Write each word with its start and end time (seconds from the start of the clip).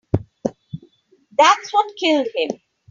That's 1.37 1.71
what 1.71 1.95
killed 1.99 2.25
him. 2.33 2.59